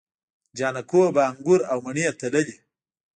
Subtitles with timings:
[0.57, 2.55] جانکو به انګور او مڼې تللې.